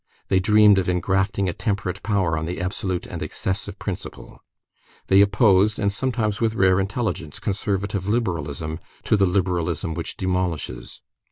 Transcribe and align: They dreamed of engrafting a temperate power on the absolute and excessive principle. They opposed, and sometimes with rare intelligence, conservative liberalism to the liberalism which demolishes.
They 0.29 0.39
dreamed 0.39 0.79
of 0.79 0.89
engrafting 0.89 1.47
a 1.47 1.53
temperate 1.53 2.01
power 2.01 2.35
on 2.35 2.47
the 2.47 2.59
absolute 2.59 3.05
and 3.05 3.21
excessive 3.21 3.77
principle. 3.77 4.43
They 5.09 5.21
opposed, 5.21 5.77
and 5.77 5.93
sometimes 5.93 6.41
with 6.41 6.55
rare 6.55 6.79
intelligence, 6.79 7.39
conservative 7.39 8.07
liberalism 8.07 8.79
to 9.03 9.15
the 9.15 9.27
liberalism 9.27 9.93
which 9.93 10.17
demolishes. 10.17 11.03